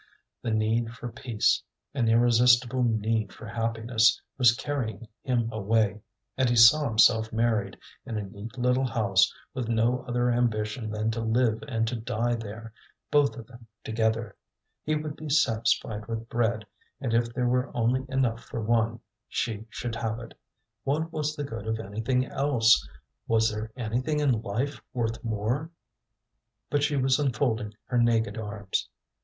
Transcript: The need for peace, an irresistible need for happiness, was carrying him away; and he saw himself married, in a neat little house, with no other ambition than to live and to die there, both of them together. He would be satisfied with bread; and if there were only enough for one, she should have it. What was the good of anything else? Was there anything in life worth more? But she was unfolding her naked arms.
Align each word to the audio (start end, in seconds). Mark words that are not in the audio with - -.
The 0.41 0.49
need 0.49 0.95
for 0.95 1.11
peace, 1.11 1.61
an 1.93 2.07
irresistible 2.09 2.81
need 2.81 3.31
for 3.31 3.45
happiness, 3.45 4.19
was 4.35 4.55
carrying 4.55 5.07
him 5.21 5.47
away; 5.51 6.01
and 6.35 6.49
he 6.49 6.55
saw 6.55 6.85
himself 6.85 7.31
married, 7.31 7.77
in 8.03 8.17
a 8.17 8.23
neat 8.23 8.57
little 8.57 8.87
house, 8.87 9.31
with 9.53 9.69
no 9.69 10.03
other 10.07 10.31
ambition 10.31 10.89
than 10.89 11.11
to 11.11 11.21
live 11.21 11.61
and 11.67 11.87
to 11.87 11.95
die 11.95 12.33
there, 12.33 12.73
both 13.11 13.37
of 13.37 13.45
them 13.45 13.67
together. 13.83 14.35
He 14.83 14.95
would 14.95 15.15
be 15.15 15.29
satisfied 15.29 16.07
with 16.07 16.27
bread; 16.29 16.65
and 16.99 17.13
if 17.13 17.31
there 17.35 17.47
were 17.47 17.69
only 17.77 18.03
enough 18.09 18.41
for 18.45 18.59
one, 18.59 19.01
she 19.27 19.67
should 19.69 19.93
have 19.93 20.17
it. 20.19 20.33
What 20.83 21.13
was 21.13 21.35
the 21.35 21.43
good 21.43 21.67
of 21.67 21.79
anything 21.79 22.25
else? 22.25 22.89
Was 23.27 23.51
there 23.51 23.71
anything 23.77 24.19
in 24.19 24.41
life 24.41 24.81
worth 24.95 25.23
more? 25.23 25.69
But 26.71 26.81
she 26.81 26.95
was 26.95 27.19
unfolding 27.19 27.75
her 27.85 27.99
naked 27.99 28.35
arms. 28.39 28.89